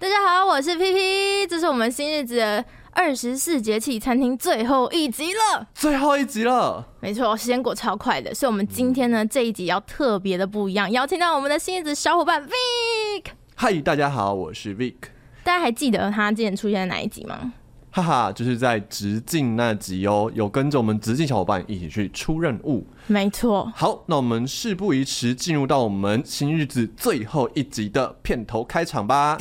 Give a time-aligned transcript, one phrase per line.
[0.00, 13.24] 大家好，我是 PP，这是我们新日子的二十四节气餐厅最后一集了，最后一集了，没错，时间过超快的，所以我们今天呢、嗯、这一集要特别的不一样，邀请到我们的新日子小伙伴 Vic。
[13.56, 14.94] 嗨，大家好，我是 Vic。
[15.42, 17.52] 大家还记得他之前出现在哪一集吗？
[17.90, 22.86] 哈哈，就是在直径那集哦，有跟着我们直径小伙伴一起去出任务。
[23.06, 23.72] 没错。
[23.74, 29.38] 好，那我们事不宜迟，进入到我们新日子最后一集的片头开场吧。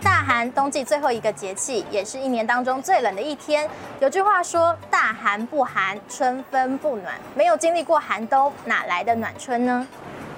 [0.00, 3.68] 大寒，冬季最后一个节气，也是一年当中最冷的一天。
[4.00, 9.86] 有句话说：“大寒不寒，春分不暖。”没有经历过寒冬，哪来的暖春呢？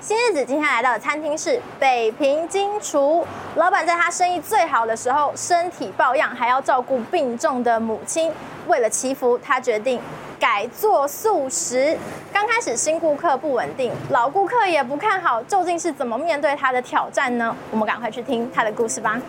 [0.00, 3.22] 新日子今天来到的餐厅是北平金厨，
[3.56, 8.32] 老板在他生意最好的时候，身体抱恙，还要照顾病重的母亲。
[8.66, 10.00] 为了祈福，他决定
[10.38, 11.98] 改做素食。
[12.32, 17.54] 刚开始新顾客不稳定，老顾客也不看好，究竟是怎么面对他的挑战呢？
[17.70, 19.20] 我们赶快去听他的故事吧。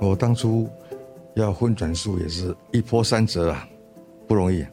[0.00, 0.68] 我当初
[1.34, 3.64] 要混转素，也是一波三折啊，
[4.26, 4.66] 不容易。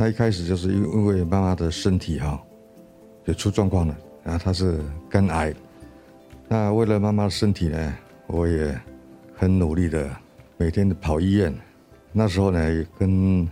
[0.00, 2.40] 那一开始就是因为妈妈的身体哈，
[3.26, 4.78] 就出状况了，然后她是
[5.10, 5.52] 肝癌。
[6.46, 7.96] 那为了妈妈的身体呢，
[8.28, 8.80] 我也
[9.34, 10.08] 很努力的
[10.56, 11.52] 每天都跑医院。
[12.12, 13.46] 那时候呢，跟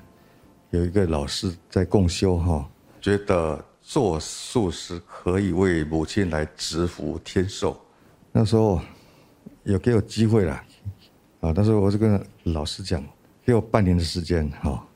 [0.71, 7.77] 有一个老师在共修哈，觉得做素食可以为母亲来植福添寿。
[8.31, 8.81] 那时候
[9.65, 10.63] 有给我机会了，
[11.41, 13.05] 啊，但是我就跟老师讲，
[13.45, 14.87] 给我半年的时间哈。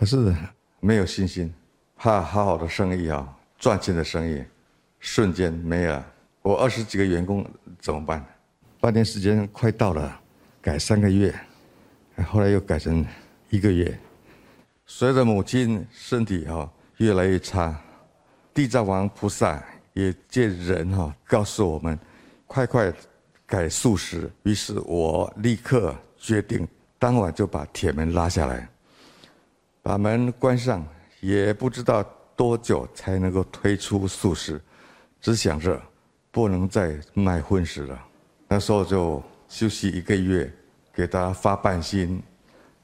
[0.00, 0.34] 可是
[0.80, 1.52] 没有信心，
[1.94, 4.42] 怕好好的生意啊，赚钱的生意，
[4.98, 6.02] 瞬间没了。
[6.40, 7.46] 我二十几个员工
[7.78, 8.24] 怎么办？
[8.80, 10.18] 半年时间快到了，
[10.62, 11.38] 改三个月，
[12.26, 13.04] 后来又改成
[13.50, 13.94] 一个月。
[14.86, 17.78] 随着母亲身体哈越来越差，
[18.54, 21.98] 地藏王菩萨也借人哈告诉我们，
[22.46, 22.90] 快快
[23.44, 24.30] 改素食。
[24.44, 26.66] 于是我立刻决定，
[26.98, 28.66] 当晚就把铁门拉下来。
[29.90, 30.86] 把门关上，
[31.18, 32.00] 也不知道
[32.36, 34.60] 多久才能够推出素食，
[35.20, 35.82] 只想着
[36.30, 38.00] 不能再卖荤食了。
[38.46, 40.48] 那时候就休息一个月，
[40.94, 42.22] 给大家发半薪。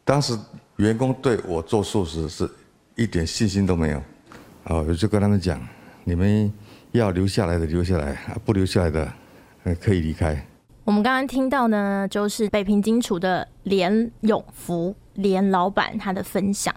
[0.05, 0.37] 当时
[0.79, 2.51] 员工对我做素食是
[2.97, 3.99] 一点信心都没有，
[4.65, 5.65] 啊，我就跟他们讲：
[6.03, 6.53] 你们
[6.91, 9.13] 要留下来的留下来，不留下来的
[9.81, 10.45] 可以离开。
[10.87, 14.97] 我们刚刚听到呢，就是北平金厨的连永福。
[15.17, 16.75] 连老板他的分享，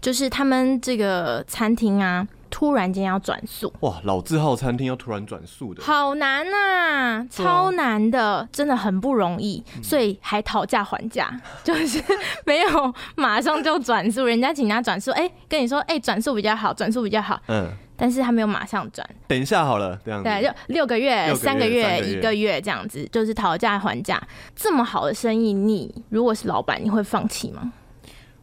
[0.00, 3.70] 就是他们这个餐厅啊，突然间要转速。
[3.80, 12.02] 哇，老字号餐厅要突然转速的，好难呐，超难的，真的很不容易，所以还讨价还价， 就是
[12.46, 24.20] 没有马上就转速，人家请他转速，哎，跟你说，哎，转速比较好，转速比较好，嗯，但是他没有马上转，等一下好了，这样子，对，就六个月、三个月、一个月这样子，就是讨价还价，
[24.56, 27.72] 这么好的生意，你如果是老板，你会放弃吗？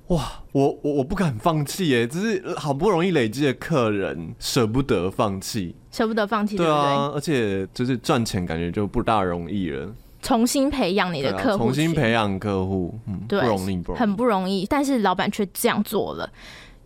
[0.07, 9.93] 哇，我我我不敢放弃耶，只是好不容易累积的客人，舍不得放弃，舍不得放弃，对啊，而且就是赚钱感觉就不大容易了。
[10.21, 14.66] 重新培养你的客户，啊，重新培养客户，嗯，对，不容易，不容易，很不容易。
[14.67, 16.27] 但是老板却这样做了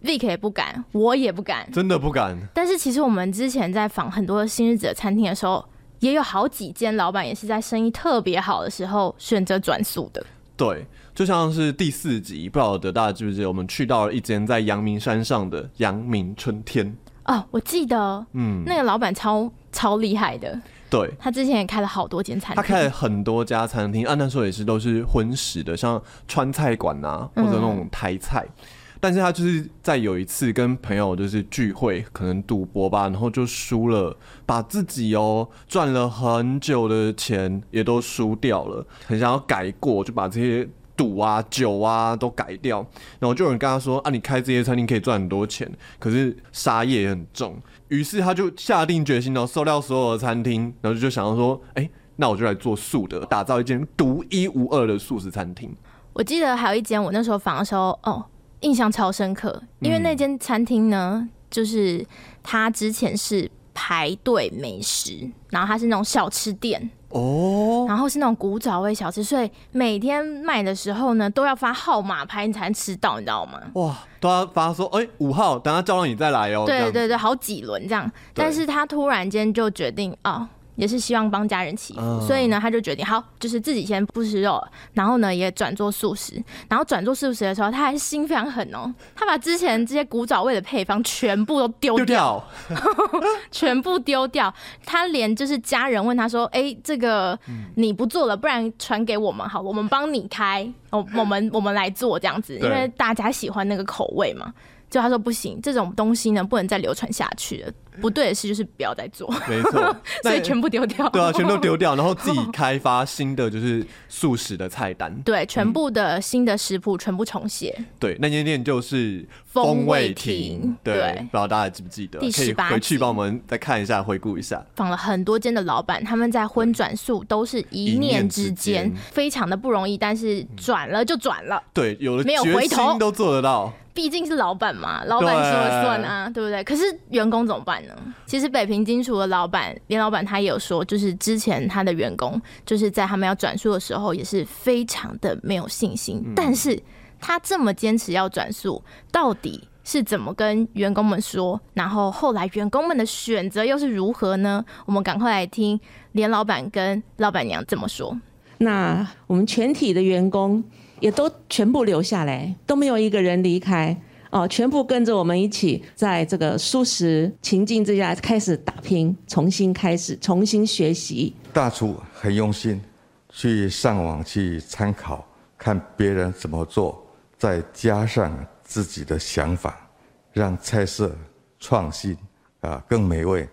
[0.03, 2.37] ，Vic 也不敢，我也不敢，真的不敢。
[2.53, 5.65] 但是其实我们之前在访很多新日子的餐厅的时候，
[5.99, 10.23] 也有好几间老板也是在生意特别好的时候选择转速的。
[10.55, 10.85] 对。
[11.15, 16.97] 就像是第四集，不晓得大家记不记得，我们去到了一间在阳明山上的阳明春天。
[17.25, 20.59] 哦，我记得，嗯，那个老板超超厉害的。
[20.89, 28.43] 对，他之前也开了好多间餐厅，他开了很多家餐厅，按那时候也是都是荤食的，像川菜馆啊，或者那种台菜。
[28.47, 28.65] 嗯
[29.03, 34.15] 但是他就是在有一次跟朋友就是聚会，可能赌博吧，然后就输了，
[34.45, 40.65] 把自己哦赚了很久的钱也都输掉了，很想要改过，就把这些
[40.95, 42.77] 赌啊酒啊都改掉。
[43.19, 45.69] 然后就有人跟他说啊，你开这些餐厅可以赚很多钱，
[45.99, 47.61] 可是杀业也很重。
[47.89, 55.75] 于是他就下定决心哦，收掉所有的餐厅，然后就想要说，哎，那我就来做素的，打造一间独一无二的素食餐厅。
[56.13, 58.23] 我记得还有一间，我那时候访的时候，哦。
[58.63, 62.05] 印象超深刻，因为那间餐厅呢，嗯、就是
[62.41, 73.59] 他之前是排队美食，然后它是那种小吃店哦，然后是那种古早味小吃，所以每天卖的时候呢，都要发号码牌你才能吃到，你知道吗？
[73.73, 76.63] 哇，都要发说，哎、欸，五号，等下叫到你再来哦。
[76.65, 80.31] 对对对，好几轮这样，但是他突然间就决定啊。
[80.31, 84.61] 哦也是希望帮家人祈福，嗯、所以呢，他就决定好，就是自己先不吃肉，
[84.93, 86.41] 然后呢也转做素食。
[86.67, 92.79] 然后转做素食的时候，他还是心非常狠哦，他把之前这些古早味的配方全部都丢掉，掉
[93.51, 94.53] 全部丢掉。
[94.85, 97.37] 他连就是家人问他说：“哎、欸，这个
[97.75, 104.53] 你不做了，不然传给我们好，我们帮你开，我我们我们来做这样子，因为大家喜欢那个口味嘛。”
[104.93, 107.71] 就他说不行，这种东西呢不能再流传下去了。
[107.99, 111.07] 不对的事就是不要再做，没错， 所以全部丢掉。
[111.09, 115.11] 对啊，全都丢掉， 然后自己开发新的就是素食的菜单。
[115.23, 117.75] 对，全部的新的食谱全部重写。
[117.99, 120.75] 对，那间店就是风味亭。
[120.83, 122.19] 对，不知道大家记不记得？
[122.19, 124.63] 第十八集可以回去帮我们再看一下，回顾一下。
[124.75, 131.61] 访了很多间的老板，他们在荤转素都是一念之间，非常的不容易，但是转了就转了。
[131.71, 133.71] 对，有了没有回头都做得到。
[133.93, 136.63] 毕竟是老板嘛，老板说了算啊，对，对不对？
[136.63, 137.93] 可是员工怎么办呢？
[138.25, 146.23] 其实北平金厨的老板连老板他也有说，就是之前他的员工就是在他们要转述的时候也是非常的没有信心。
[146.25, 146.81] 嗯、但是
[147.19, 151.61] 他这么坚持要转述，到底是怎么跟员工们说？
[151.75, 154.65] 然后后来员工们的选择又是如何呢？
[154.87, 155.79] 我们赶快来听
[156.13, 158.19] 连老板跟老板娘怎么说。
[158.57, 160.63] 那我们全体的员工。
[161.03, 163.93] 也都全部留下来，都没有一个人离开
[164.29, 171.35] 哦，全部跟着我们一起在这个素食情境之下开始打拼，重新开始，重新学习。
[171.51, 172.81] 大厨很用心，
[173.27, 175.27] 去上网去参考，
[175.57, 177.05] 看别人怎么做，
[177.37, 178.33] 再加上
[178.63, 179.85] 自己的想法，
[180.31, 181.13] 让菜色
[181.59, 182.17] 创新
[182.61, 183.45] 啊更美味。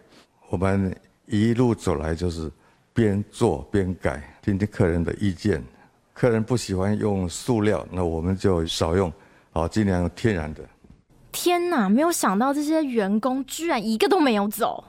[0.51, 0.95] 我们
[1.27, 2.49] 一路走来就是
[2.95, 5.61] 边做边改，听听客人的意见。
[6.21, 9.11] 客人不喜欢用塑料，那我们就少用，
[9.53, 10.61] 好，尽量用天然的。
[11.33, 14.85] 天哪，没有想到这些员工居然一个都没有走，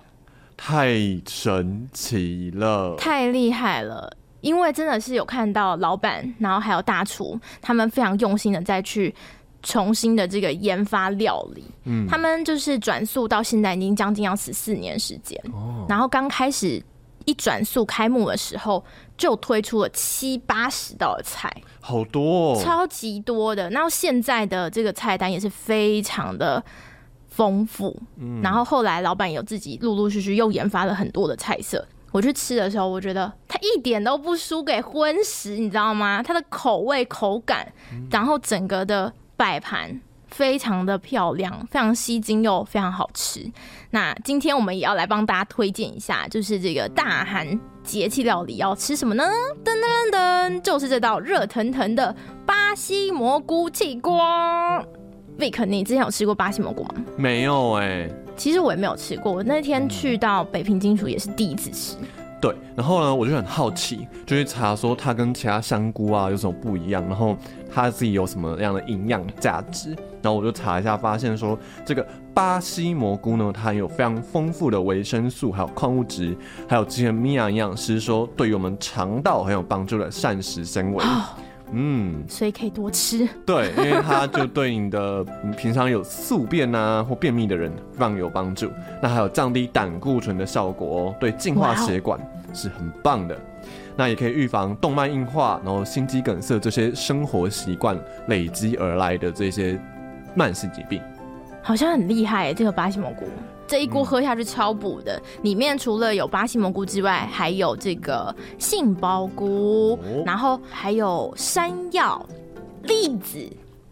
[0.58, 0.90] 太
[1.26, 4.14] 神奇了，太厉害了！
[4.42, 9.16] 因为真的是有看到老板，然后还有大厨，他们非常用心的再去
[9.64, 11.64] 重新的这个研发料理。
[11.86, 16.84] 嗯，他们就是转速到现在已经将近要十四年时间，哦，然后刚开始。
[17.26, 18.84] 一转速开幕的时候，
[19.22, 23.70] 就推出了七八十道的菜，好多哦，超级多的。
[23.70, 26.64] 然后现在的这个菜单也是非常的
[27.28, 27.96] 丰富。
[28.18, 31.88] 嗯，然后后来老板有自己陆陆续续又研发了很多的菜色。
[32.12, 36.24] 我去吃的时候，我觉得它一点都不输给荤食，你知道吗？
[36.24, 37.72] 它的口味、口感，
[38.10, 40.02] 然后整个的摆盘。
[40.28, 43.52] 非常的漂亮，非常吸睛又非常好吃。
[43.90, 49.24] 那今天我们也要来帮大家推荐一下，就是这个大寒节气料理要吃什么呢？
[49.64, 54.20] 噔噔噔噔，就是这道热腾腾的巴西蘑菇气锅。
[55.38, 56.96] Vic，你之前有吃过巴西蘑菇吗？
[57.18, 59.32] 没有哎、欸，其实我也没有吃过。
[59.32, 61.96] 我那天去到北平金属也是第一次吃。
[62.42, 67.38] 对，然后呢，我就很好奇，就去查说它跟其他香菇啊有什么不一样，然后
[67.72, 69.96] 它自己有什么样的营养价值。
[70.24, 76.36] 然后我就查一下，发现说这个巴西蘑菇呢，它有非常丰富的维生素，还有矿物质，
[76.68, 81.04] 还有之前米娅营养师说对于我们肠道很有帮助的膳食纤维。
[81.72, 83.28] 嗯，所以可以多吃。
[83.46, 85.24] 对，因为它就对你的
[85.58, 88.70] 平常有宿便啊或便秘的人非常有帮助。
[89.02, 92.20] 那还有降低胆固醇的效果哦，对净化血管
[92.54, 93.38] 是很棒的。
[93.96, 97.98] 那也可以预防动脉硬化，然后心肌梗塞这些生活习惯
[98.28, 99.80] 累积而来的这些。
[100.34, 101.02] 慢性疾病
[101.64, 103.26] 好像很厉害，这个巴西蘑菇
[103.68, 105.16] 这一锅喝下去超补的。
[105.16, 112.24] 嗯、里面除了有巴西蘑菇之外，还有这个杏鲍菇，哦、然后还有山药、
[112.84, 113.38] 栗子、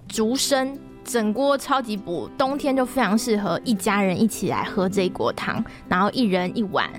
[0.07, 2.29] 竹笙，整锅超级补。
[2.37, 6.89] 冬天就非常适合一家人一起来喝这一锅汤，然后一人一碗，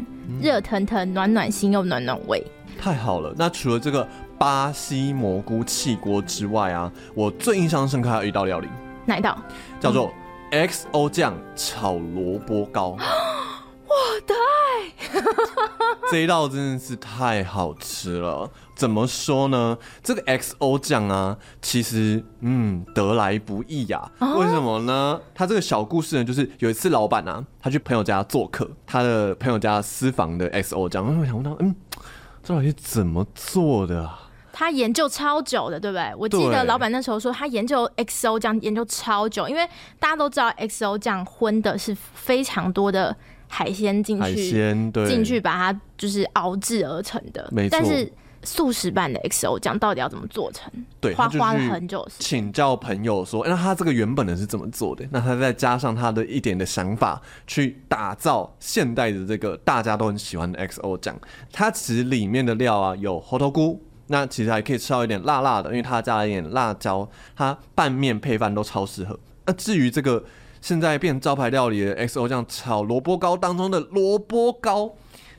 [0.41, 2.43] 热腾腾、暖暖心又暖暖胃，
[2.79, 3.35] 太好了。
[3.37, 4.09] 那除了这个
[4.39, 8.69] 巴西蘑菇气锅之外啊，我最印象深刻还有一道料理。
[9.05, 9.37] 哪一道？
[9.81, 10.13] 叫做
[10.51, 12.97] XO 酱炒萝卜糕。
[13.87, 15.21] 我的爱，
[16.11, 18.51] 这一道真的是太好吃了。
[18.75, 19.79] 怎么说呢？
[20.03, 24.35] 这个 XO 酱啊，其实嗯得来不易呀、啊。
[24.35, 25.21] 为什么呢？
[25.35, 31.75] 他这个小故事呢，就是有一次老板啊，他去朋友家做客，他的朋友家私房的 XO 酱，我想问他，嗯，
[32.43, 34.30] 这到底是怎么做的啊？
[34.61, 36.13] 他研究超久的，对不对？
[36.19, 39.67] 我记得老板那时候说，他研究 XO 酱研究超久，因为
[39.99, 43.17] 大家都知道 XO 酱荤的是非常多的
[43.49, 47.49] 海鲜进去，海鲜对，进去把它就是熬制而成的。
[47.51, 47.79] 没错。
[47.79, 48.13] 但是
[48.43, 50.71] 素食版的 XO 酱到底要怎么做成？
[51.01, 52.07] 对，花花了很久。
[52.19, 55.07] 请教朋友说，那他这个原本的是怎么做的？
[55.11, 61.19] 那他再加上他的一点的想法，去打造现代的这个大家都很喜欢的 XO 酱。
[61.51, 69.19] 它其实里面的料啊，有猴头菇，那其实还可以吃到一点辣辣的，因为它加了一点辣椒，它拌面配饭都超适合。
[69.47, 70.23] 那至于这个
[70.61, 74.93] 现在变招牌料理的 XO 酱炒萝卜糕当中的萝卜糕，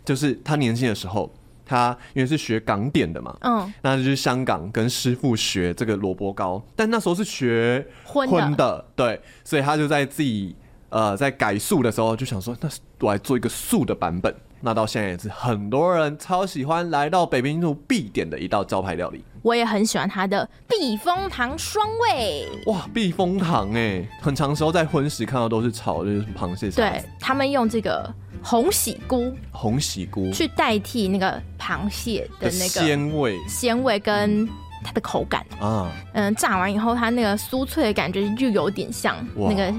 [0.04, 1.32] 就是他年轻的时候。
[1.63, 10.54] 他因为是学港点的嘛，嗯，那就是香港跟师傅学这个萝卜糕，但那时候是学荤的，荤的，对，所以他就在自己
[10.90, 14.36] 呃在改素的时候就想说，那我来做一个素的版本。
[14.62, 19.24] 那到现在也是很多人超喜欢来到北平路必点的一道招牌料理。
[19.41, 22.48] 我也很喜欢它的避风塘双味。
[22.68, 26.70] 哇，避风塘哎，很长时候在荤食看到都是炒就是螃蟹。
[26.70, 28.13] 对，他们用这个。
[28.44, 34.50] 红喜菇，红喜菇去代替那个螃蟹的那个鲜味，鲜味跟
[34.84, 39.72] 它的口感啊，嗯，炸完以后它那个酥脆的感觉就有点像那个。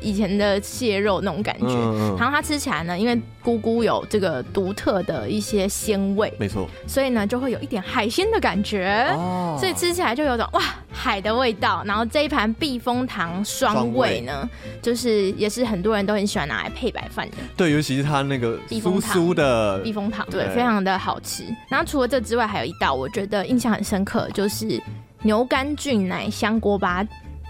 [0.00, 10.62] 以前的蟹肉那种感觉，嗯嗯，然后它吃起来呢，因为菇菇有这个独特的一些鲜味，没错，所以呢就会有一点海鲜的感觉，哦，所以吃起来就有种哇
[10.92, 11.82] 海的味道。
[11.86, 14.48] 然后这一盘避风塘双味呢，
[14.82, 19.78] 就是也是很多人都很喜欢拿来配白饭的，对，尤其是它那个酥酥的。
[19.78, 21.44] 避风塘，对，对，非常的好吃。
[21.68, 24.80] 然后除了这之外，还有一道我觉得印象很深刻，就是
[25.22, 27.06] 牛肝菌奶香锅巴。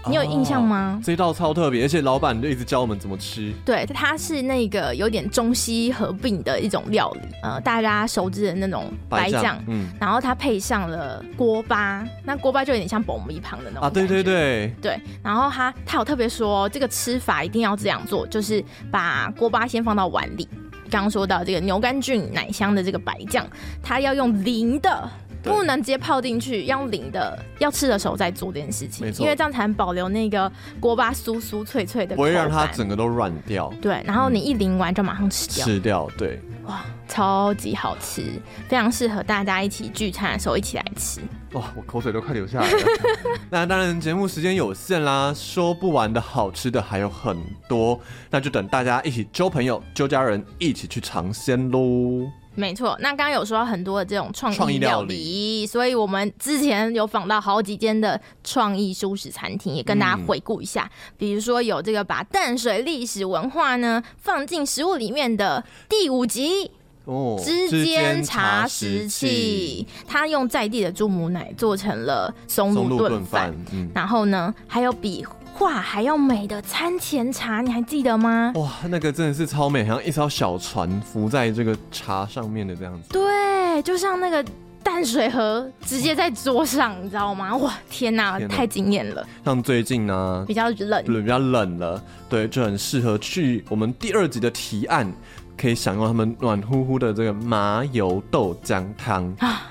[0.07, 0.97] 你有印象吗？
[0.99, 3.53] 哦、这道超特别，而且老板就一直教我们怎么吃。
[3.65, 14.99] 对，它是那个有点中西合并的一种料理，呃，大家熟知的那种白酱，嗯，然后它配上了锅巴，那锅巴就有点像爆米旁的那种啊，对对对对。
[15.21, 20.47] 然后他他有特别说，这个吃法一定要这样做，就是把锅巴先放到碗里。
[20.89, 23.45] 刚刚说到这个牛肝菌奶香的这个白酱，
[23.83, 25.09] 它要用淋的。
[25.43, 33.73] 不能直接泡进去，要淋的，要吃的时候再做这件事情，因为这样才能保留那个锅巴酥酥脆脆的，不会让它整个都软掉。
[33.81, 35.65] 对，然后你一淋完就马上吃掉。
[35.65, 36.39] 吃掉，对。
[36.65, 38.23] 哇，超级好吃，
[38.67, 41.19] 非常适合大家一起聚餐的时候一起来吃。
[41.53, 42.79] 哇，我口水都快流下来了。
[43.49, 47.35] 那当然，节目时间有限啦，说不完的好吃的还有很
[47.67, 52.29] 多，那就等大家一起揪朋友、揪家人一起去尝鲜喽。
[52.55, 60.83] 没错，那刚刚有说到很多的这种创意料理，所以我们之前有访到好几间的创意舒食餐厅，也跟大家回顾一下。
[60.83, 66.69] 嗯、比如说有这个把淡水历史文化呢放进食物里面的第五集
[67.05, 75.25] 哦，之间茶食器，他用在地的猪母奶做成了松露炖饭，嗯，然后呢还有比。
[75.59, 78.53] 哇，还要美的餐前茶，你还记得吗？
[78.55, 83.09] 哇，那个真的是超美，好像一艘小船浮在这个茶上面的这样子。
[83.09, 84.43] 对，就像那个
[84.81, 87.57] 淡水河直接在桌上，你知道吗？
[87.57, 89.27] 哇，天哪，天哪太惊艳了！
[89.43, 95.11] 像最近呢，比较冷，比较冷了，对，就很适合去我们第二集的提案，
[95.57, 99.68] 可以享用他们暖乎乎的这个麻油豆浆汤啊。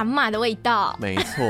[0.00, 1.44] 阿嬷的味道，没错。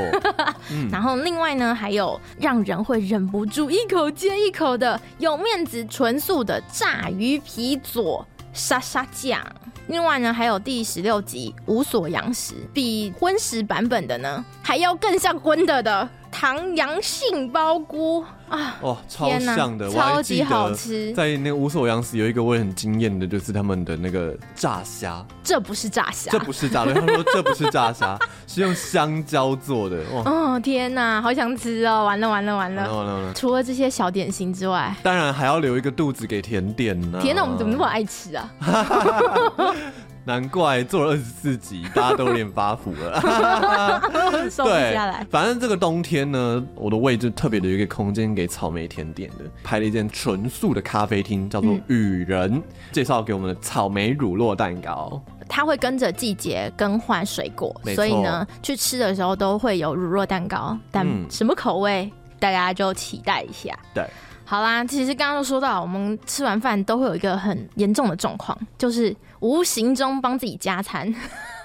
[0.69, 9.39] 嗯、 然后另外呢，还有让人会忍不住一口接一口的有面子纯素的炸鱼皮佐沙沙酱。
[9.87, 16.09] 另外呢，还有第十六集无所羊食，比荤食版本的呢还要更像荤的的。
[16.31, 21.11] 唐阳杏鲍菇啊，哇，超像的，超级好吃。
[21.13, 25.23] 在那个无所洋食有一个我也很惊艳的，就是他们的那个炸虾。
[25.43, 26.93] 这不是炸虾，这不是炸的。
[26.93, 29.97] 他说这不是炸虾， 是用香蕉做的。
[30.13, 32.05] 哇，哦天哪，好想吃哦！
[32.05, 33.33] 完了完了完了，完了，完了。
[33.33, 37.19] 除了这些小点心之外，当然还要留一个肚子给甜点呢。
[37.21, 38.49] 天哪，我们怎么那么爱吃啊？
[40.23, 43.19] 难怪做了二十四集，大家都有点发福了。
[44.51, 45.25] 瘦不下来。
[45.29, 55.21] 反正这个冬天呢，我的胃就特别的有一个空间给草莓甜点的，拍了一间纯素的咖啡厅，叫做雨人，嗯、介绍给我们的草莓乳酪蛋糕。
[55.49, 63.77] 它会跟着季节更换水果，所以呢，去吃的时候都会有乳酪蛋糕，但什么口味，嗯、大家就期待一下。
[63.93, 64.05] 对。
[64.45, 71.13] 好啦，其实刚刚都说到，我们吃完饭都会有一个很严重的状况，就是无形中帮自己加餐。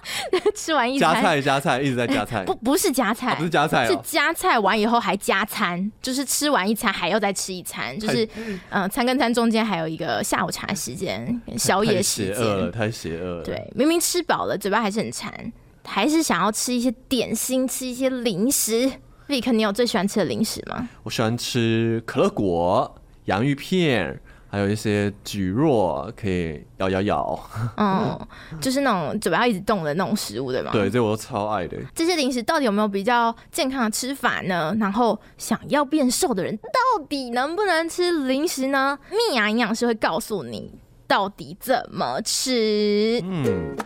[0.55, 8.29] 吃完一餐加菜加菜一直在加菜， 不不是加菜，不是加菜，是加菜完以后还加餐，就是吃完一餐还要再吃一餐，就是
[8.71, 12.35] 嗯，餐跟餐中间还有一个下午茶时间、宵夜时间。
[12.37, 13.43] 太邪恶了，太邪恶了。
[13.43, 15.53] 对，明明吃饱了，嘴巴还是很馋，
[15.85, 18.89] 还是想要吃一些点心，吃一些零食。
[19.27, 20.89] Vic，你有最喜欢吃的零食吗？
[21.03, 28.19] 我喜欢吃可乐果、洋芋片、还有一些蒟蒻可以咬咬咬， 嗯，
[28.61, 30.71] 就是那种嘴巴要一直动的那种食物，对吗？
[30.73, 31.77] 对，这我都超爱的。
[31.95, 34.75] 这些零食到底有没有比较健康的吃法呢？
[34.79, 38.99] 然后想要变瘦的人到底能不能吃零食呢？
[39.11, 40.73] 蜜芽营养师会告诉你
[41.07, 43.21] 到底怎么吃。
[43.25, 43.77] 嗯。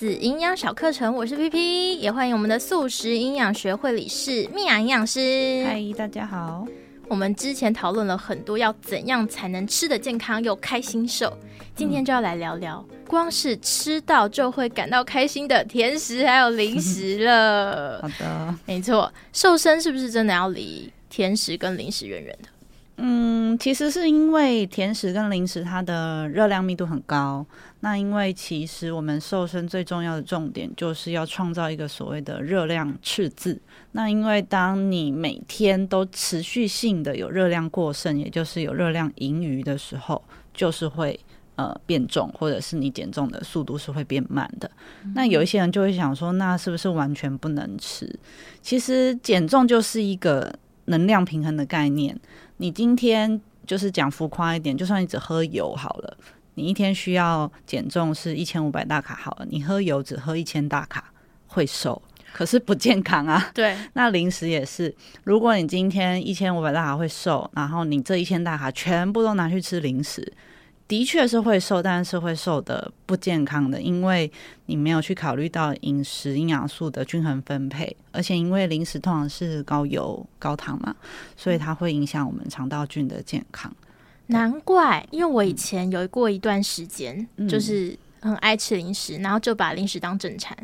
[0.00, 5.62] 子营养小课程，我是 PP，也欢迎我们的素食营养学会理事蜜雅营养师。
[5.66, 6.66] 嗨，大家好。
[7.06, 11.30] 我们之前讨论了很多要怎样才能吃得健康又开心瘦，
[11.76, 18.00] 今天就要来聊聊，嗯、光是吃到就会感到开心的甜食还有零食了。
[18.00, 22.48] 好的，没错，瘦身是不是真的要离甜食跟零食远远的？
[23.02, 27.44] 嗯，其实是因为甜食跟零食它的热量密度很高。
[27.80, 33.60] 那因为其实我们瘦身最重要的重点就是要创造一个所谓的热量赤字。
[33.92, 40.22] 那因为当你每天都持续性的有热量过剩，也就是有热量盈余的时候，
[40.52, 41.18] 就是会
[41.56, 44.70] 呃变重，或者是你减重的速度是会变慢的。
[45.04, 45.12] 嗯。
[45.14, 48.14] 那有一些人就会想说，那是不是完全不能吃？
[48.60, 52.18] 其实减重就是一个能量平衡的概念。
[52.58, 56.16] 你今天就是讲浮夸一点，就算你只喝油好了，
[56.54, 61.12] 你一天需要减重是一千五百大卡好了，你喝油只喝一千大卡
[61.46, 62.00] 会瘦，
[62.32, 63.50] 可是不健康啊。
[63.54, 70.32] 对， 那零食也是，如果你今天一千五百大卡会瘦，然后你这一千大卡全部都拿去吃零食。
[70.88, 74.28] 的确是会瘦，但是会瘦的不健康的，因为
[74.66, 80.92] 你没有去考虑到饮食营养素的均衡分配，而且因为零食通常是高油高糖嘛，
[81.36, 83.72] 所以它会影响我们肠道菌的健康。
[84.30, 90.56] 难怪，因为我以前有过一段时间，嗯、就是很爱吃零食，然后就把零食当正餐，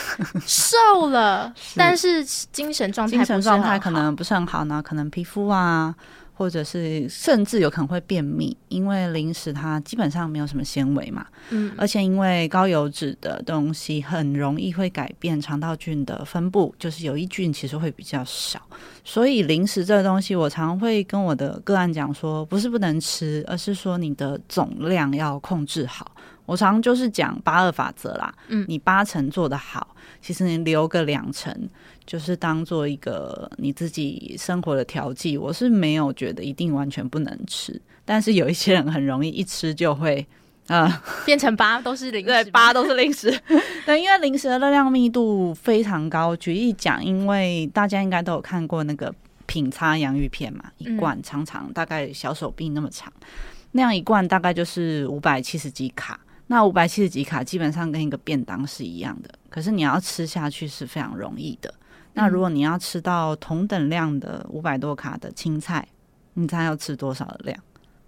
[0.46, 1.78] 瘦了，是。
[1.78, 5.94] 但是精神状态精神状态可能不是很好呢，可能皮肤啊。
[6.40, 18.58] 或者是甚至有可能会便秘，因为零食它基本上没有什么纤维嘛，嗯，而且因为高油脂的东西很容易会改变肠道菌的分布，就是有益菌其实会比较少，
[19.04, 26.10] 所以零食这个东西，我常会跟我的个案讲说，不是不能吃，而是说你的总量要控制好。
[26.50, 31.56] 我常就是讲八二法则啦，嗯，你八成做得好，其实你留个两成，
[32.04, 35.38] 就是当做一个你自己生活的调剂。
[35.38, 40.26] 我是没有觉得一定完全不能吃，但是有一些人很容易一吃就会，
[40.66, 40.92] 呃，
[41.24, 43.30] 变成八都是零食，对，八都是零食。
[43.86, 46.34] 对，因为零食的热量密度非常高。
[46.34, 49.14] 举例讲，因为大家应该都有看过那个
[49.46, 53.26] 品差洋芋片嘛，一罐长长大概小手臂那么长，嗯、
[53.70, 56.18] 那样一罐大概就是五百七十几卡。
[56.50, 61.72] 那五百七十几卡基本上跟一个便当是一样的，可是你要吃下去是非常容易的。
[62.12, 65.86] 那如果你要吃到同等量的五百多卡的青菜，
[66.34, 67.56] 你猜要吃多少的量？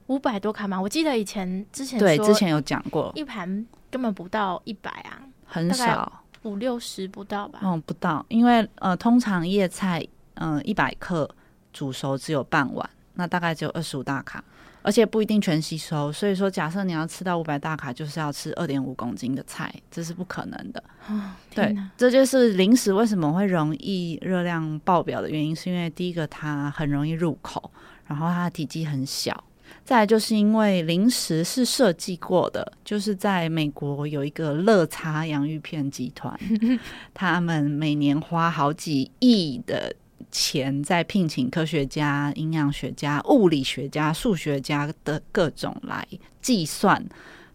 [0.09, 0.81] 五百多卡吗？
[0.81, 7.61] 我记得以前之前对之前有讲过，一盘根本不到一百啊，很少，五六十不到吧？
[7.62, 11.33] 嗯，不到，因为呃，通常叶菜嗯一百克
[11.72, 14.42] 煮熟只有半碗，那大概只有二十五大卡。
[14.83, 20.83] 而且不一定全吸收，所以说假设你要吃到五百大卡，就是要吃二点五公斤的菜，这是不可能的。
[21.09, 27.71] 哦、对，这就是零食为什么会容易热量爆表的原因，是因为第一个它很容易入口，
[28.07, 29.45] 然后它的体积很小，
[29.85, 36.37] 再来就是因为零食是设计过的，就是在美国有一个乐茶洋芋片集团，
[37.14, 39.95] 他们每年花好几亿的。
[40.33, 46.05] 钱在聘请科学家、营养学家、物理学家、数学家的各种来
[46.40, 47.01] 计算，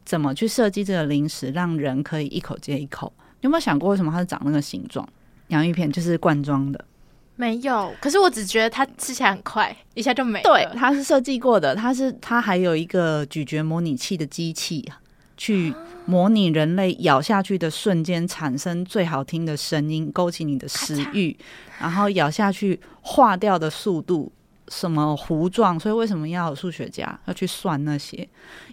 [0.05, 3.11] 怎么去设计这个零食，让人可以一口接一口。
[3.41, 5.07] 有没有想过为什么它是长那个形状？
[5.47, 6.85] 洋芋片就是罐装的，
[7.35, 7.93] 没有。
[8.01, 10.43] 可是我只觉得它吃起来很快，一下就没了。
[10.43, 14.85] 对，它是设计过的，它是它还有一个咀嚼模拟器的机器
[15.37, 15.73] 去。
[16.09, 21.37] 模拟人类咬下去的瞬间产生最好听的声音，勾起你的食欲，
[21.81, 24.31] 然后咬下去化掉的速度，
[24.69, 28.25] 什么糊状，所以为什么要有数学家要去算那些？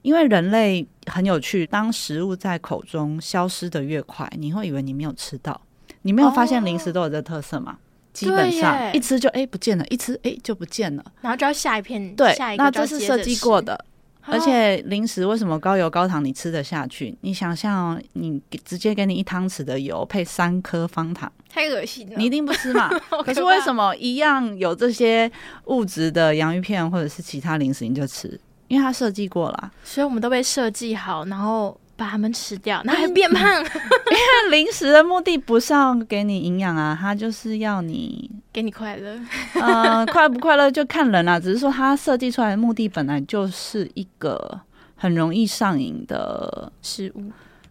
[0.02, 5.60] 因为人类很有趣，当食物在口中消失的越快，你会以为你没有吃到。
[6.02, 7.72] 你没有发现零食都有这特色吗？
[7.72, 12.14] 哦、基本上一吃就哎不见了，一吃哎就不见了，然后就要下一片。
[12.14, 13.84] 对，下一那这是设计过的。
[14.26, 17.16] 而且零食为什么高油高糖你吃得下去？
[17.20, 22.88] 你想象你直接给你一汤匙的油配三颗方糖，太恶心了，你一定不吃嘛？
[23.24, 25.30] 可是为什么一样有这些
[25.66, 28.40] 物质的洋芋片或者是其他零食你就吃？
[28.68, 33.42] 因为它设计过了，所以我们都被设计好，然后把它们吃掉， 那还变胖。
[33.42, 39.18] 因为零食的目的不是要给你营养啊，它就是要你给你快乐。
[39.54, 41.40] 呃， 快不快乐就看人啦、啊。
[41.40, 44.60] 只是说它设计出来的目的本来就是一个
[44.96, 47.30] 很容易上瘾的食物。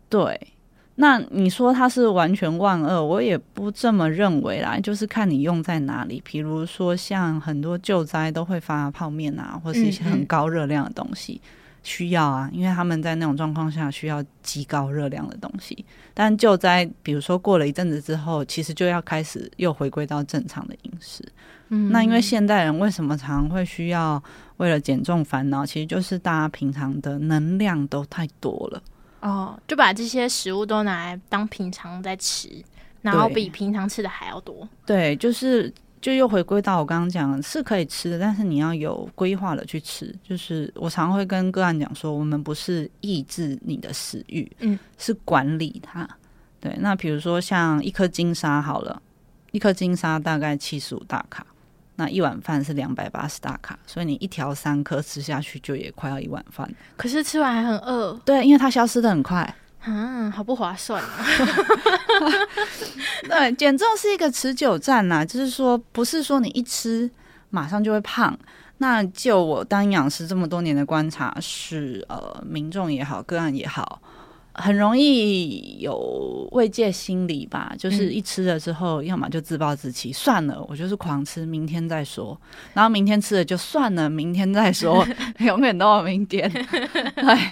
[0.09, 0.39] 对，
[0.95, 4.77] 那你说它是完全万恶，我也不这么认为啦。
[4.79, 6.21] 就是看你用在哪里。
[6.23, 11.41] 比如说像很多救灾都会发泡面啊，或是一些很高热量的东西。
[11.43, 15.85] 嗯嗯需要啊，因为他们在那种状况下需要极高热量的东西。
[16.13, 21.23] 但就在比如说过了一阵子之后，其实就要开始又回归到正常的饮食。
[21.69, 24.21] 嗯，那因为现代人为什么常会需要
[24.57, 25.65] 为了减重烦恼？
[25.65, 28.81] 其实就是大家平常的能量都太多了
[29.21, 32.49] 哦，就把这些食物都拿来当平常在吃，
[33.01, 34.67] 然后比平常吃的还要多。
[34.85, 35.73] 对，就是。
[36.03, 40.13] 就又回归到我刚刚讲的，是可以吃的，但是你要有规划的去吃。
[40.21, 46.05] 就是我常会跟个案讲说，我们不是抑制你的食欲，嗯，是管理它。
[46.59, 49.01] 对，那比如说像一颗金沙好了，
[49.51, 51.47] 一颗金沙大概七十五大卡，
[51.95, 56.69] 那一碗饭是两百八十大卡，所以你一条三颗吃下去就也快要一碗饭。
[56.97, 58.13] 可是吃完还很饿。
[58.25, 59.55] 对，因为它消失的很快。
[59.85, 61.25] 嗯，好不划算啊！
[63.27, 67.09] 对，减重是一个持久战呐，就是说，不是说你一吃
[67.49, 68.37] 马上就会胖。
[68.79, 74.01] 那就我当营养师这么多年的观察是，呃，民众也好，个案也好，
[74.53, 82.37] 很容易有慰藉心理吧，就是一吃了之后，嗯、要么就自暴自弃，算了，我就是狂吃，明天再说。
[82.73, 85.05] 然后明天吃了就算了，明天再说，
[85.39, 86.51] 永远都有明天。
[86.51, 87.51] 对，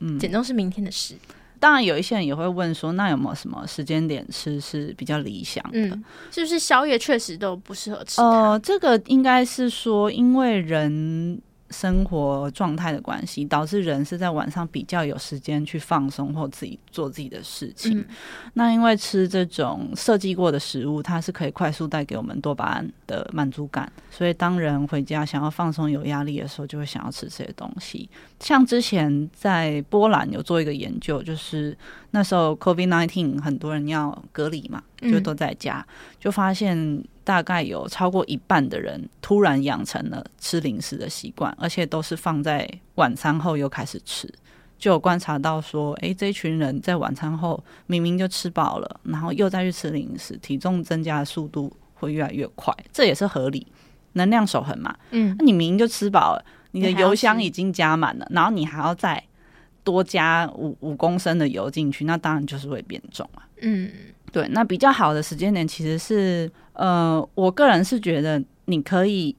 [0.00, 1.14] 嗯，减重是明天的事。
[1.60, 5.78] 当然，有一些人也会问说，那有没有什么时间点吃是比较理想的？
[5.78, 8.20] 嗯，是不是宵夜确实都不适合吃？
[8.20, 11.40] 呃，这个应该是说，因为人。
[11.70, 17.98] 生活状态的关系，导致人是在晚上比较有时间去放松或自己做自己的事情。
[17.98, 18.06] 嗯、
[18.54, 28.08] 那因为吃这种设计过的食物，它是可以快速带给我们多巴胺的满足感，所以当人回家想要放松、有压力的时候，就会想要吃这些东西。
[28.40, 31.76] 像之前在波兰有做一个研究，就是
[32.12, 37.04] 那时候 COVID nineteen 很多人要隔离嘛，就都在家，嗯、就发现。
[37.28, 44.26] 大概有超过一半的人突然养成了吃零食的习惯，而且都是放在晚餐后又开始吃。
[44.78, 52.74] 就有观察到说，诶，这群人在晚餐后明明就吃饱了，然后又再去吃零食，体重增加的速度会越来越快。
[52.90, 53.66] 这也是合理，
[54.14, 54.96] 能量守恒嘛。
[55.10, 59.22] 嗯，那你明明就吃饱了，你的油箱已经加满了，然后你还要再
[59.90, 63.42] 多加五五公升的油进去，那当然就是会变重啊。
[63.62, 63.90] 嗯。
[64.30, 69.34] 对，那比较好的时间点其实是，呃，我个人是觉得你可以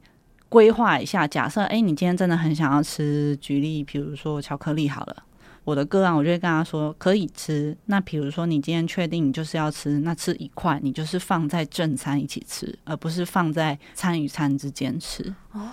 [0.50, 1.28] 规划一下。
[1.28, 5.16] 假设，哎，你今天真的很想要吃，举例，比如说巧克力好了，
[5.64, 7.78] 我的个案我就会跟他说可以吃。
[7.86, 15.24] 那比如说你今天确定你就是要吃，那吃一块，你就是放在正餐一起吃，而不是放在餐与餐之间吃。
[15.52, 15.70] 哦。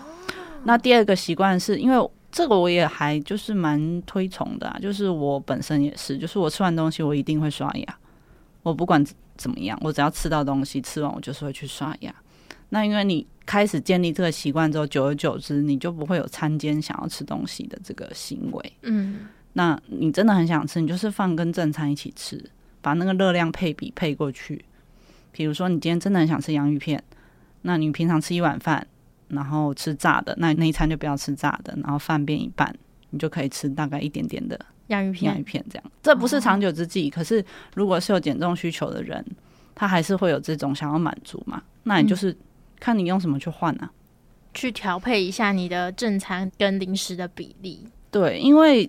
[0.64, 7.98] 那第二个习惯是因为这个我也还就是蛮推崇的啊，就是我本身也是，就是我吃完东西我一定会刷牙。
[8.62, 9.04] 我不管
[9.36, 12.14] 怎么样，我只要吃到东西，吃完我就是会去刷牙。
[12.70, 18.72] 那因为你开始建立这个习惯之后，久而久之，你就不会有餐间想要吃东西的这个行为。
[18.82, 19.20] 嗯，
[19.52, 22.50] 那你真的很想吃，你就是放跟正餐一起吃，
[22.82, 24.64] 把那个热量配比配过去。
[25.30, 27.00] 比如说，你今天真的很想吃洋芋片，
[27.62, 28.84] 那你平常吃一碗饭，
[29.28, 32.74] 然后吃炸的，那那一餐就不要吃炸的，然后饭变一半，
[33.10, 34.58] 你就可以吃大概一点点的。
[34.88, 37.08] 洋芋片，洋芋片这样，这不是长久之计。
[37.08, 39.24] 哦、可是，如果是有减重需求的人，
[39.74, 41.60] 他还是会有这种想要满足嘛？
[41.82, 42.36] 那你就是
[42.78, 43.90] 看你用什么去换啊，
[44.54, 47.84] 去调配一下你的正餐跟零食的比例。
[48.12, 48.88] 对，因为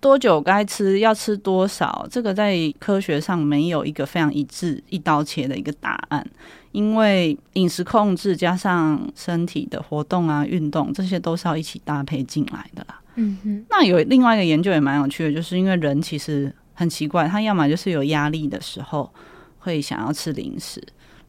[0.00, 6.24] 多久该吃，要吃多少，这个在科学上没有一个非常一致、一刀切的一个答案。
[6.72, 13.00] 因为饮食控制加上身体的活动啊、运动，这些都是要一起搭配进来的啦。
[13.14, 19.10] 嗯哼，那有另外一个研究也蛮有趣的，就是因为人其实很奇怪，他要么就是有压力的时候
[19.58, 20.80] 会想要吃零食，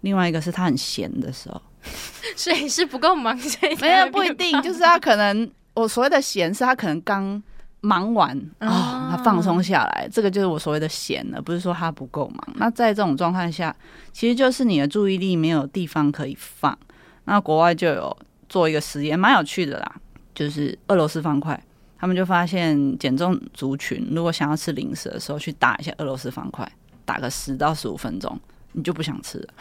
[0.02, 1.60] 另外一个是他很闲的时候，
[2.36, 7.42] 所以是不够忙，所以没有不一定，就是他可能我所谓的闲是他可能刚
[7.82, 12.56] 忙完啊、他放松下来，这个就是我所谓的闲了，不是说他不够忙。
[12.56, 13.76] 那在这种状态下，
[14.12, 16.78] 其实就是你的注意力没有地方可以放。
[17.26, 19.96] 那国外就有做一个实验，蛮有趣的啦，
[20.34, 21.62] 就是俄罗斯方块。
[22.02, 26.70] 他们就发现，减重族群如果想要吃零食的时候，去打一下俄罗斯方块，
[27.04, 28.40] 打个十到十五分钟，
[28.74, 29.54] 你就不想吃了。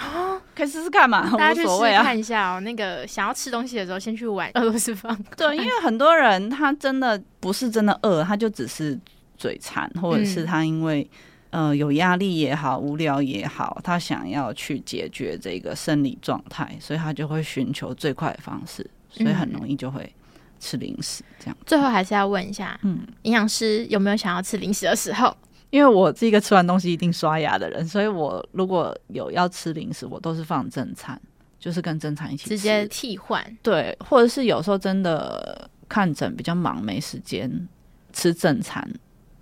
[0.54, 2.60] 可以试试看嘛，大家去试试看一下哦。
[2.60, 5.24] 那个想要吃东西的时候，先去玩 俄罗斯方块。
[5.36, 8.98] 对，因为很多人他真的不是真的饿，他就只是
[9.36, 11.08] 嘴馋，或者是他因为、
[11.50, 20.12] 嗯、呃有压力也好，无聊也好，他想要去解决这个生理状态，所以他就会寻求最快的方式，所以很容易就会
[20.58, 21.22] 吃零食。
[21.38, 25.36] 这样、嗯，最后还是要问一下，嗯，营养师有没有想要吃零食的时候？
[25.70, 31.20] 因为我是一个吃完东西一定刷牙的人，所以我如果有要吃零食，我都是放正餐，
[31.58, 33.44] 就是跟正餐一起吃，直接替换。
[33.62, 37.68] 对，或者是有时候真的看诊比较忙，没时间
[38.12, 38.88] 吃正餐，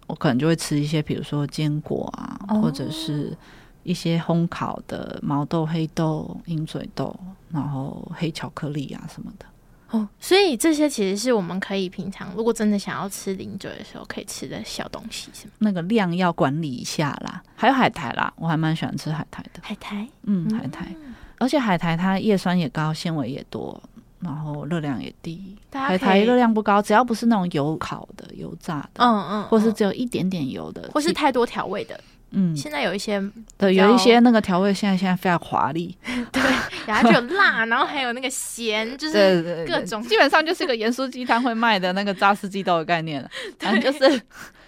[0.08, 3.36] 我可能就会吃一些，比如说坚果啊，哦、或者是
[3.84, 7.14] 一些烘烤的毛豆、黑豆、鹰嘴豆，
[7.50, 9.46] 然后黑巧克力啊什么的。
[9.90, 15.52] 哦，所以这些其实是我们可以平常如果真的想要吃零嘴的时候可以吃的小东西，是吗？
[15.58, 17.42] 那个量要管理一下啦。
[17.54, 19.60] 还有海苔啦，我还蛮喜欢吃海苔的。
[19.62, 20.94] 海苔，嗯，海苔，
[21.38, 23.80] 而且海苔它叶酸也高，纤维也多，
[24.18, 25.56] 然后热量也低。
[25.72, 31.98] 海苔热量不高，只要不是那种油烤的、油炸的，嗯嗯，或是只有一点点油的，或是太多调味的。
[32.32, 33.22] 嗯，现在有一些
[33.56, 35.96] 对，有一些那个调味，现在现在非常华丽，
[36.32, 36.42] 对，
[36.86, 43.30] 然后就有辣，然后还有那个咸，就是各种，基本上就是个盐酥鸡摊会卖的那个炸四季豆的概念了。
[43.60, 44.20] 反正就是，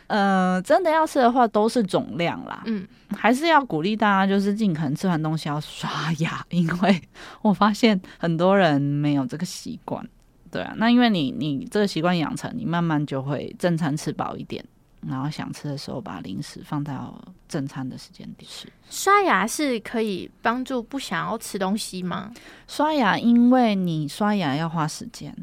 [0.07, 2.63] 呃，真的要吃的话，都是总量啦。
[2.67, 7.03] 嗯，还是要鼓励大家，就是尽可能吃完东西要刷牙，因为
[7.43, 10.03] 我发现很多人没有这个习惯。
[10.51, 14.65] 对啊，那因为你你这个习惯养成，你慢慢就会正餐吃饱一点。
[15.07, 18.69] 然后想吃的时候，把零食放到正餐的时间点吃。
[18.91, 22.33] 刷牙是可以帮助不想要吃东西吗？
[22.67, 25.35] 刷牙，因为你刷牙要花时间，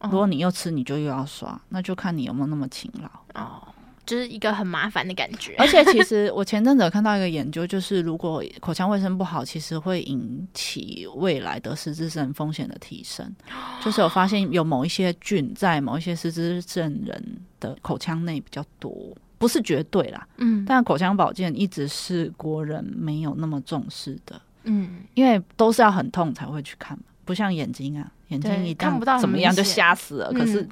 [0.00, 3.68] 如果你又吃，你就又要刷，那就看你有没有那么勤劳哦。
[4.06, 13.34] 就是一个很麻烦的感觉，而且其实我前阵子有看到一个研究，就是如果口腔卫生不好，其实会引起未来的失智症风险的提升。
[13.82, 18.94] 就是有发现有某一些菌在某一些失智症人的口腔内比较多，
[19.38, 30.68] 不是绝对啦，嗯，但口腔保健一直是国人没有那么重视的，嗯，因为都是要很痛才会去看嘛，不像眼睛啊，眼睛一看不到怎么样就瞎死了，可是。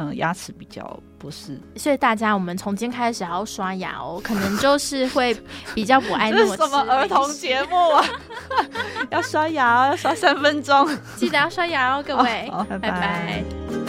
[0.00, 5.36] 嗯，牙齿比较不是，所以大家我们从今天开始还要刷牙哦，可能就是会
[5.74, 6.56] 比较不爱 那么。
[6.56, 8.04] 什么儿童节目啊？
[9.10, 12.90] 要刷牙哦，要刷三分钟，记得要刷牙哦，各位，好，拜拜。
[12.92, 13.87] 拜拜。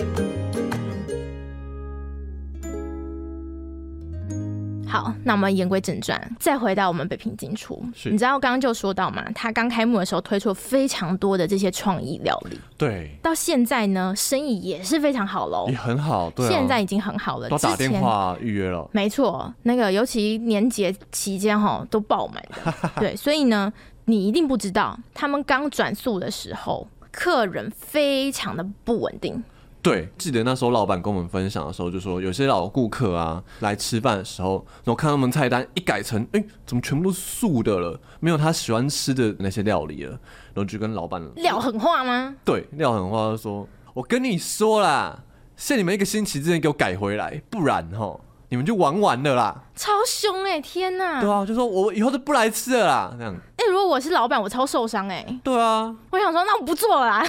[4.90, 7.80] 好，那我们言归正传，再回到我们北平金厨。
[8.06, 22.44] 你知道刚刚就说到嘛，他刚开幕的时候推出了非常多的这些创意料理，对，到现在呢，生意也是非常好喽，也很好，对、啊，现在已经很好了，都打电话预约了，没错，那个尤其年节期间哈，都爆满。
[22.66, 23.72] 的， 对，所以呢，
[24.06, 29.44] 你一定不知道，他们刚转速的时候，客人非常的不稳定。
[29.82, 38.00] 对，记得那时候老板跟我们分享的时候，就说有些老顾客啊来吃饭的时候，然后看他们菜单一改成，哎，怎么全部都是素的了？
[38.20, 42.36] 没有他喜欢吃的那些料理了，然后就跟老板撂狠话吗？
[42.44, 45.24] 对，撂狠话就说，我跟你说啦，
[45.56, 48.20] 限你们一个星期之内给我改回来，不然齁。
[48.50, 50.62] 你们就玩完了啦，超凶哎、欸！
[50.62, 53.34] 天哪，对啊，就说我以后都不来吃了啦，这样。
[53.58, 55.40] 哎、欸，如果我是老板，我超受伤哎、欸。
[55.44, 57.24] 对啊，我想说，那我不做了啦，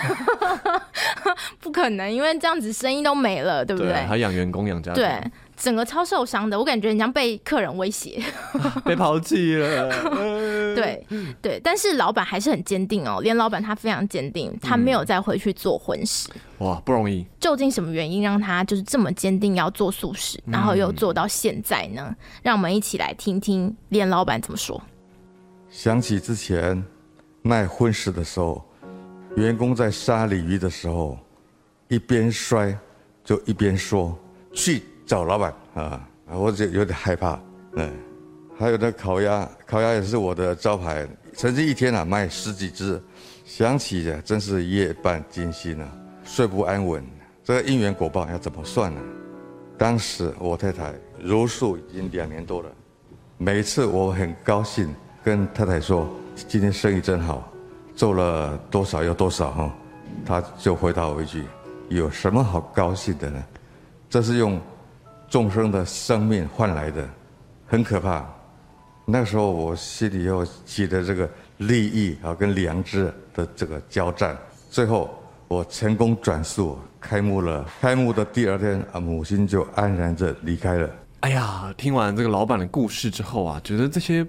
[1.61, 3.93] 不可能，因为这样子生意都没了，对不对？
[3.93, 5.21] 对还养员工养家，对。
[5.61, 8.19] 整个超受伤的，我感觉人家被客人威胁，
[8.83, 9.91] 被抛弃了。
[10.75, 11.07] 对
[11.43, 16.31] 对，但是老板还是很坚定哦，连老板他非常坚定，他没有再回去做荤食。
[16.59, 17.27] 哇，不容易！
[17.39, 22.07] 究竟什么原因让他就是这么坚定要做素食，然后又做到现在呢？
[22.09, 24.81] 嗯、让我们一起来听听连老板怎么说。
[25.69, 26.83] 想起之前
[27.43, 28.65] 卖荤食的时候，
[29.37, 31.19] 员工在杀鲤鱼的时候，
[31.89, 32.75] 一边摔
[33.23, 34.19] 就一边说
[34.55, 34.85] 去。
[35.11, 37.37] 找老板啊，我就有点害怕。
[37.73, 37.93] 嗯，
[38.57, 43.03] 还有那烤鸭，烤鸭也是我的招牌，曾经一天啊卖十几只，
[43.45, 45.89] 想起呀真是夜半惊心啊，
[46.23, 47.05] 睡不安稳。
[47.43, 49.01] 这个因缘果报要怎么算呢？
[49.77, 52.71] 当时我太太茹素已经两年多了，
[53.37, 54.95] 每次我很高兴
[55.25, 57.53] 跟太太说今天生意真好，
[57.97, 59.75] 做了多少有多少哈，
[60.25, 61.43] 她就回答我一句：
[61.89, 63.45] 有什么好高兴的呢？
[64.09, 64.57] 这是用。
[65.31, 67.09] 众生的生命换来的，
[67.65, 68.29] 很可怕。
[69.07, 74.37] 那时候我心里又记得这个利益啊跟良知的这个交战，
[74.71, 75.09] 最后
[75.47, 77.65] 我成功转述，开幕了。
[77.81, 80.91] 开幕的第二天啊，母亲就安然的离开了。
[81.21, 84.27] 哎呀，听完这个老板的故事之后啊，觉得这些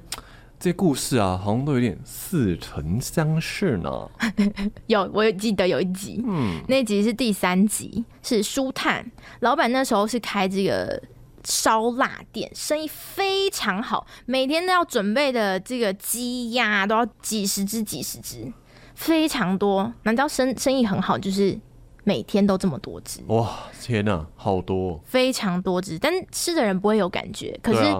[0.61, 4.07] 这故事啊，好像都有点似曾相识呢。
[4.85, 9.03] 有，我记得有一集，嗯，那集是第三集，是书探
[9.39, 11.01] 老板那时候是开这个
[11.43, 18.53] 烧腊店，生意非常好，每天都要准备的这个鸡鸭都要几十只、几十只，
[18.93, 19.91] 非常多。
[20.03, 21.59] 难道生生意很好，就是
[22.03, 23.19] 每天都这么多只？
[23.29, 27.95] 哇，天哪，好多，非常多只，但吃的人不会有感觉，可是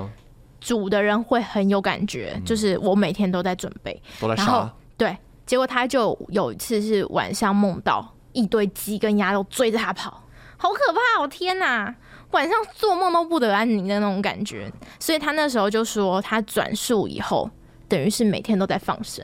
[0.62, 2.34] 煮的人会很有感觉。
[2.34, 4.46] 啊、就是我每天都在准备，都在杀。
[4.46, 10.24] 然后对，结果他就有一次是晚上梦到一堆鸡跟鸭都追着他跑，
[10.56, 11.22] 好可怕！
[11.22, 11.94] 哦天哪！
[12.32, 14.72] 晚上做梦都不得安宁的那种感觉，
[15.02, 17.50] 所以他那时候就说，他转述以后，
[17.90, 19.22] 等于是每天都在放生。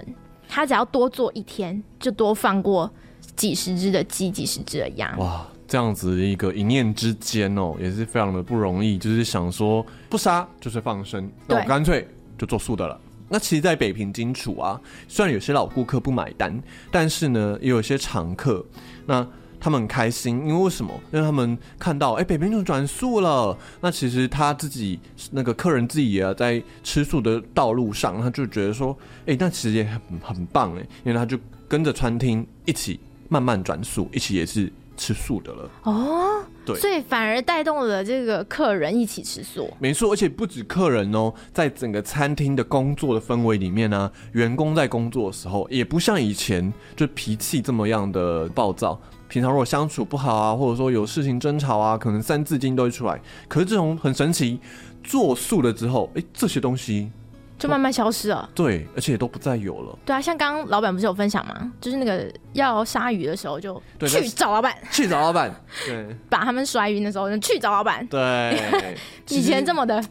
[0.50, 2.92] 他只要多做一天，就多放过
[3.38, 5.16] 几十只的鸡，几十只的鸭。
[5.20, 8.98] 哇，这样子一个一念之间哦，也是非常的不容易。
[8.98, 13.00] 就是想说不杀就是放生，那我干脆就做素的了。
[13.30, 16.58] 那其实，在北平金厨啊，虽然有些老顾客不买单，
[16.92, 18.66] 但是呢，也有些常客
[19.06, 19.28] 那。
[19.60, 20.94] 他们很开心，因为为什么？
[21.12, 23.58] 因为他们看到，哎、欸，北平就转素了。
[23.82, 25.00] 那其实他自己
[25.32, 33.00] 那个客人自己也在吃素的道路上，他就觉得说，哎、欸，那其实也很很棒哎，因为他就跟着餐厅一起
[33.30, 35.70] 慢慢转素，一起也是吃素的了。
[35.84, 39.72] 哦，对，所以反而带动了这个客人一起吃素。
[39.80, 49.00] 没错，而且不止客人哦，在整个餐厅的工作的氛围里面呢、啊，员工在工作的时候也不像以前就脾气这么样的暴躁。
[49.30, 53.22] 平常如果相处不好啊，或者说有事情争吵啊，可能三字经都会出来。
[53.48, 54.60] 可是这种很神奇，
[55.04, 57.12] 做素了之后，哎、欸，这些东西
[57.58, 58.50] 就慢慢消失了。
[58.54, 59.98] 对，而且也都不再有了。
[60.06, 61.72] 对啊，像刚刚老板不是有分享吗？
[61.82, 65.54] 就是那个要杀鱼的时候，就去找老板，去找老板。
[65.86, 68.06] 对，把他们甩晕的时候，就去找老板。
[68.08, 68.60] 对，
[69.30, 70.04] 以前这么的。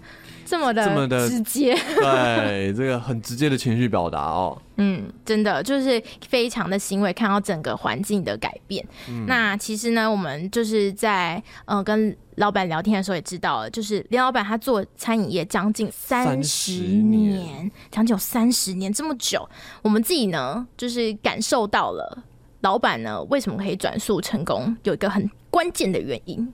[0.47, 4.57] 这么的这么的直接， 对，这个很直接的情绪表达哦。
[4.77, 8.87] 嗯，真的就是非常的欣慰，看到整个环境的改变。
[9.09, 19.49] 嗯、那其实呢，我们就是在呃跟老板聊天的时候也知道了，就是林老板他做餐饮业将近三十年，将近有三十年这么久，
[19.83, 22.23] 我们自己呢就是感受到了
[22.61, 26.53] 老板呢为什么可以转速成功，有一个很关键的原因。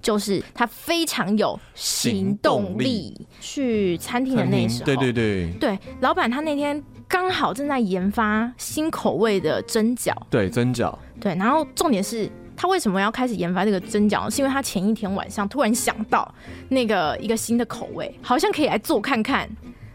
[0.00, 3.26] 就是他非常有行动力。
[3.40, 14.28] 去餐厅的那时候，对对对，对，老板他那天刚好正在研发新口味的蒸饺，对蒸饺，对，然后重点是他为什么要开始研发这个蒸饺？
[14.28, 16.32] 是因为他前一天晚上突然想到
[16.68, 19.48] 那个一个新的口味，好像可以来做看看，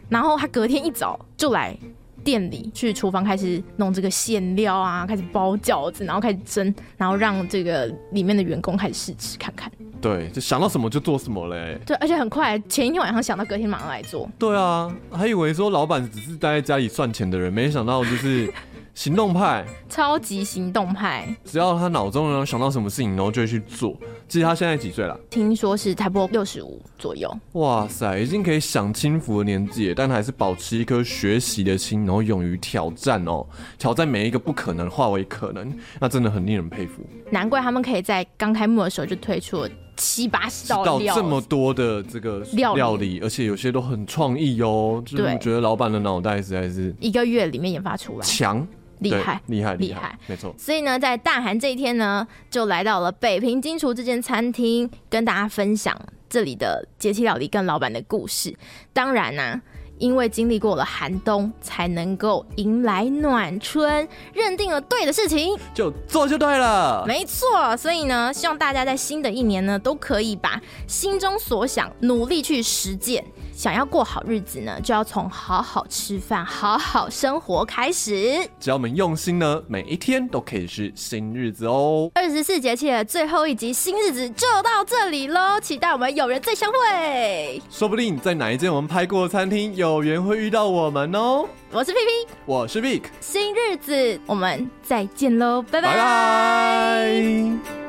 [0.08, 1.76] 然后他隔天一早就来。
[2.24, 9.68] 店里去厨房开始弄这个馅料啊，开始包饺子，然后开始蒸，然后让这个里面的员工开始试吃看看。
[10.02, 11.80] 对，就想到什么就做什么嘞。
[11.86, 14.28] 对，而且很快，前一天晚上想到，隔天马上来做。
[14.38, 18.52] 对啊，还以为说老板只是待在家里赚钱的人，没想到就是。
[18.94, 21.26] 行动派，超级行动派。
[21.46, 23.96] 只要他脑中呢想到什么事情，然后就会去做。
[24.28, 25.18] 其实他现在几岁了？
[25.30, 27.34] 听说是差不多六十五左右。
[27.52, 33.46] 哇塞，已经可以享清福的年纪，但还是保持一颗学习的心，然后勇于挑战哦，
[33.78, 37.02] 挑战每一个不可能化为可能，那真的很令人佩服。
[37.30, 45.02] 难怪他们可以在刚开幕的时候就推出了七八十道这么多的这个料理，而且有些都很创意哦。
[45.04, 48.66] 就是我觉得老板的脑袋实在是一个月里面研发出来强。
[48.98, 50.54] 厉害，厉害，厉害，没错。
[50.56, 58.56] 所以呢，在大寒这一天呢，就来到了北平金厨这间餐厅，跟大家分享这里的节气料理跟老板的故事。
[58.92, 59.62] 当然呢、啊。
[60.02, 64.08] 因为经历过了寒冬，才能够迎来暖春。
[64.32, 67.04] 认定了对的事情，就做就对了。
[67.06, 73.24] 没错，所以呢，希望大家在新的一年呢，都可以把心中所想努力去实践。
[73.54, 78.38] 想要过好日子呢，就要从好好吃饭、好好生活开始。
[78.58, 82.10] 只要我们用心呢，每一天都可以是新日子哦。
[82.14, 87.62] 二十四节气的最后一集新日子就到这里喽，期待我们有缘再相会。
[87.70, 89.92] 说不定在哪一间我们拍过的餐厅有。
[89.92, 91.46] 有缘会遇到我们哦！
[91.70, 95.92] 我是 P P，我是 Vic，新日子我们再见喽，拜拜。
[95.92, 97.81] 拜拜。